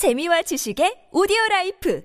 [0.00, 2.02] 재미와 지식의 오디오 라이프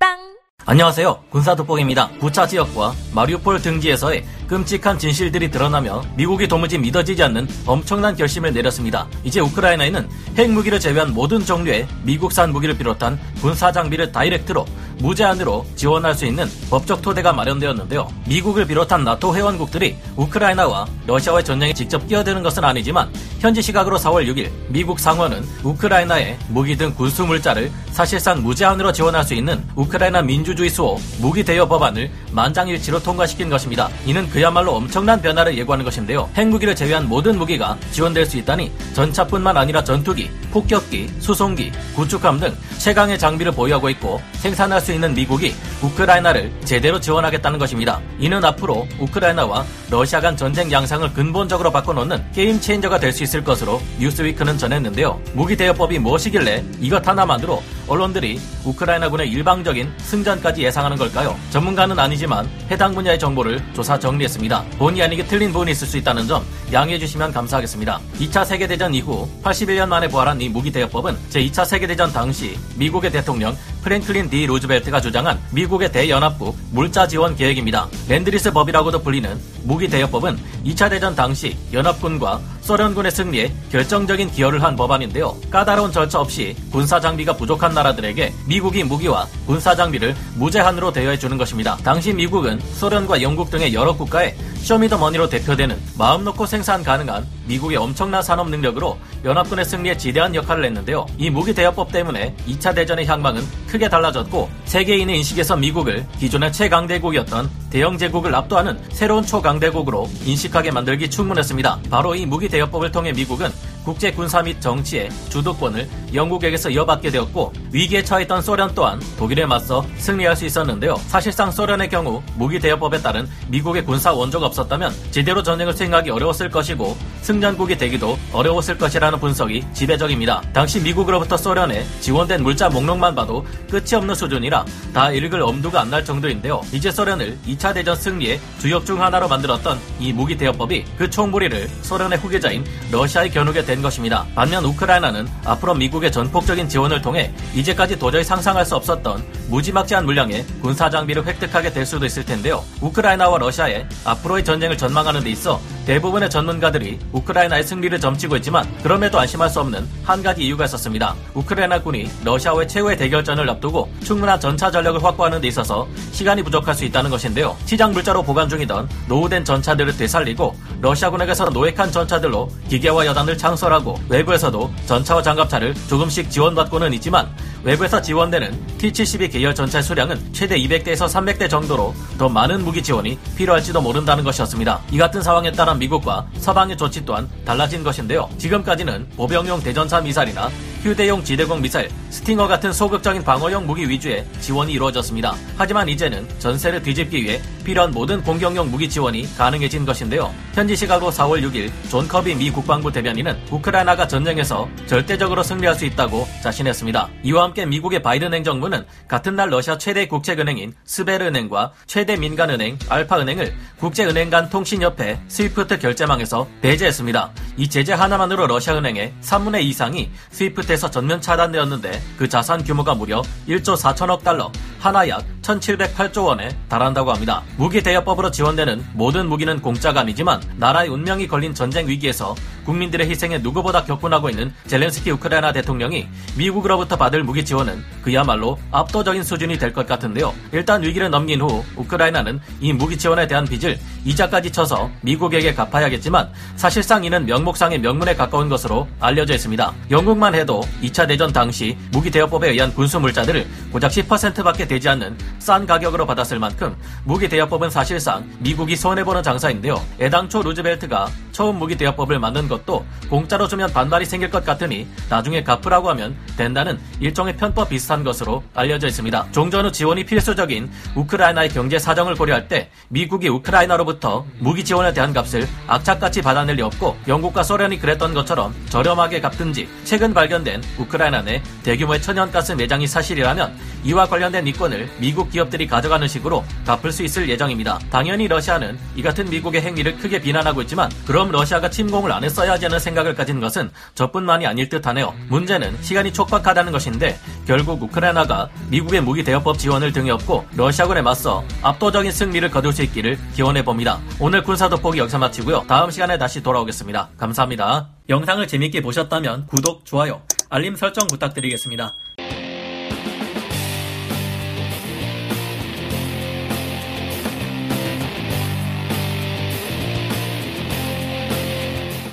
[0.00, 0.16] 팟빵
[0.64, 1.24] 안녕하세요.
[1.28, 2.08] 군사 돋보기입니다.
[2.20, 9.06] 부차 지역과 마리우폴 등지에서의 끔찍한 진실들이 드러나며 미국이 도무지 믿어지지 않는 엄청난 결심을 내렸습니다.
[9.22, 14.64] 이제 우크라이나에는 핵무기를 제외한 모든 종류의 미국산 무기를 비롯한 군사 장비를 direct로
[15.00, 18.08] 무제한으로 지원할 수 있는 법적 토대가 마련되었는데요.
[18.26, 24.50] 미국을 비롯한 나토 회원국들이 우크라이나와 러시아와의 전쟁에 직접 끼어드는 것은 아니지만 현지 시각으로 4월 6일
[24.68, 30.98] 미국 상원은 우크라이나에 무기 등 군수 물자를 사실상 무제한으로 지원할 수 있는 우크라이나 민주주의 수호
[31.18, 33.88] 무기 대여 법안을 만장일치로 통과시킨 것입니다.
[34.06, 36.28] 이는 그 야말로 엄청난 변화를 예고하는 것인데요.
[36.36, 43.18] 핵무기를 제외한 모든 무기가 지원될 수 있다니 전차뿐만 아니라 전투기, 폭격기, 수송기, 구축함 등 최강의
[43.18, 48.00] 장비를 보유하고 있고 생산할 수 있는 미국이 우크라이나를 제대로 지원하겠다는 것입니다.
[48.18, 53.80] 이는 앞으로 우크라이나와 러시아 간 전쟁 양상을 근본적으로 바꿔놓는 game changer가 될 수 있을 것으로
[53.98, 55.20] 뉴스위크는 전했는데요.
[55.32, 61.34] 무기 대여법이 무엇이길래 이것 하나만으로 언론들이 우크라이나군의 일방적인 승전까지 예상하는 걸까요?
[61.50, 64.64] 전문가는 아니지만 해당 분야의 정보를 조사 정리했습니다.
[64.78, 67.98] 본의 아니게 틀린 부분이 있을 수 있다는 점 양해해 주시면 감사하겠습니다.
[68.20, 74.30] 2차 세계대전 이후 81년 만에 부활한 이 무기 대여법은 제2차 세계대전 당시 미국의 대통령 프랭클린
[74.30, 77.88] D 루즈벨트가 주장한 미국의 대연합국 물자 지원 계획입니다.
[78.08, 85.34] Lend-Lease 법이라고도 불리는 무기 대여법은 2차 대전 당시 연합군과 소련군의 승리에 결정적인 기여를 한 법안인데요.
[85.50, 91.78] 까다로운 절차 없이 군사 장비가 부족한 나라들에게 미국이 무기와 군사 장비를 무제한으로 대여해 주는 것입니다.
[91.82, 98.22] 당시 미국은 소련과 영국 등의 여러 국가에 쇼미더머니로 대표되는 마음 놓고 생산 가능한 미국의 엄청난
[98.22, 101.06] 산업 능력으로 연합군의 승리에 지대한 역할을 했는데요.
[101.16, 107.96] 이 무기 대여법 때문에 2차 대전의 향방은 크게 달라졌고 세계인의 인식에서 미국을 기존의 최강대국이었던 대영
[107.96, 111.80] 제국을 압도하는 새로운 초강대국으로 인식하게 만들기 충분했습니다.
[111.90, 113.50] 바로 이 무기 대여법을 통해 미국은
[113.88, 120.36] 국제 군사 및 정치의 주도권을 영국에게서 이어받게 되었고 위기에 처했던 소련 또한 독일에 맞서 승리할
[120.36, 121.00] 수 있었는데요.
[121.06, 126.98] 사실상 소련의 경우 무기 대여법에 따른 미국의 군사 원조가 없었다면 제대로 전쟁을 수행하기 어려웠을 것이고
[127.22, 130.42] 승전국이 되기도 어려웠을 것이라는 분석이 지배적입니다.
[130.52, 136.04] 당시 미국으로부터 소련에 지원된 물자 목록만 봐도 끝이 없는 수준이라 다 읽을 엄두가 안 날
[136.04, 136.60] 정도인데요.
[136.74, 142.18] 이제 소련을 2차 대전 승리의 주역 중 하나로 만들었던 이 무기 대여법이 그 총무리를 소련의
[142.18, 144.26] 후계자인 러시아에 겨누게 된 것입니다.
[144.34, 150.90] 반면 우크라이나는 앞으로 미국의 전폭적인 지원을 통해 이제까지 도저히 상상할 수 없었던 무지막지한 물량의 군사
[150.90, 152.62] 장비를 획득하게 될 수도 있을 텐데요.
[152.80, 159.48] 우크라이나와 러시아의 앞으로의 전쟁을 전망하는 데 있어 대부분의 전문가들이 우크라이나의 승리를 점치고 있지만 그럼에도 안심할
[159.48, 161.14] 수 없는 한 가지 이유가 있었습니다.
[161.34, 167.10] 우크라이나군이 러시아와의 최후의 대결전을 앞두고 충분한 전차 전력을 확보하는 데 있어서 시간이 부족할 수 있다는
[167.10, 167.56] 것인데요.
[167.64, 174.70] 시장 물자로 보관 중이던 노후된 전차들을 되살리고 러시아군에게서 노획한 전차들로 기계와 여단을 창설 하고 외부에서도
[174.86, 177.28] 전차와 장갑차를 조금씩 지원받고는 있지만
[177.64, 183.80] 외부에서 지원되는 T-72 계열 전차 수량은 최대 200대에서 300대 정도로 더 많은 무기 지원이 필요할지도
[183.80, 184.80] 모른다는 것이었습니다.
[184.92, 188.28] 이 같은 상황에 따라 미국과 서방의 조치 또한 달라진 것인데요.
[188.38, 190.50] 지금까지는 보병용 대전차 미사일이나
[190.82, 195.34] 휴대용 지대공 미사일, 스팅어 같은 소극적인 방어용 무기 위주의 지원이 이루어졌습니다.
[195.56, 200.32] 하지만 이제는 전세를 뒤집기 위해 필요한 모든 공격용 무기 지원이 가능해진 것인데요.
[200.54, 206.26] 현지 시각으로 4월 6일 존 커비 미 국방부 대변인은 우크라이나가 전쟁에서 절대적으로 승리할 수 있다고
[206.42, 207.10] 자신했습니다.
[207.24, 214.30] 이와 함께 미국의 바이든 행정부는 같은 날 러시아 최대 국책은행인 스베르은행과 최대 민간은행 알파은행을 국제은행
[214.30, 217.32] 간 통신협회 스위프트 결제망에서 배제했습니다.
[217.58, 223.20] 이 제재 하나만으로 러시아 은행의 3분의 2 이상이 스위프트에서 전면 차단되었는데 그 자산 규모가 무려
[223.46, 227.42] 1조 4천억 달러, 하나 약 1708조 원에 달한다고 합니다.
[227.58, 233.82] 무기 대여법으로 지원되는 모든 무기는 공짜가 아니지만 나라의 운명이 걸린 전쟁 위기에서 국민들의 희생에 누구보다
[233.84, 240.32] 격분하고 있는 젤렌스키 우크라이나 대통령이 미국으로부터 받을 무기 지원은 그야말로 압도적인 수준이 될 것 같은데요.
[240.52, 247.04] 일단 위기를 넘긴 후 우크라이나는 이 무기 지원에 대한 빚을 이자까지 쳐서 미국에게 갚아야겠지만 사실상
[247.04, 249.72] 이는 명목상의 명문에 가까운 것으로 알려져 있습니다.
[249.90, 255.66] 영국만 해도 2차 대전 당시 무기 대여법에 의한 군수 물자들을 고작 10%밖에 되지 않는 싼
[255.66, 259.82] 가격으로 받았을 만큼 무기 대여 법은 사실상 미국이 손해보는 장사인데요.
[259.98, 265.88] 애당초 루즈벨트가 처음 무기 대여법을 만든 것도 공짜로 주면 반발이 생길 것 같으니 나중에 갚으라고
[265.90, 269.28] 하면 된다는 일종의 편법 비슷한 것으로 알려져 있습니다.
[269.32, 275.48] 종전 후 지원이 필수적인 우크라이나의 경제 사정을 고려할 때 미국이 우크라이나로부터 무기 지원에 대한 값을
[275.66, 282.02] 악착같이 받아낼 리 없고 영국과 소련이 그랬던 것처럼 저렴하게 갚든지 최근 발견된 우크라이나 내 대규모의
[282.02, 287.78] 천연가스 매장이 사실이라면 이와 관련된 이 수익권을 미국 기업들이 가져가는 식으로 갚을 수 있을 예정입니다.
[287.90, 292.66] 당연히 러시아는 이 같은 미국의 행위를 크게 비난하고 있지만 그럼 러시아가 침공을 안 했어야 하지
[292.66, 295.14] 않은 생각을 가진 것은 저뿐만이 아닐 듯하네요.
[295.28, 302.10] 문제는 시간이 촉박하다는 것인데 결국 우크라이나가 미국의 무기 대여법 지원을 등에 업고 러시아군에 맞서 압도적인
[302.10, 304.00] 승리를 거둘 수 있기를 기원해 봅니다.
[304.18, 305.64] 오늘 군사 돋보기 여기서 마치고요.
[305.68, 307.10] 다음 시간에 다시 돌아오겠습니다.
[307.16, 307.88] 감사합니다.
[308.08, 311.92] 영상을 재밌게 보셨다면 구독, 좋아요, 알림 설정 부탁드리겠습니다.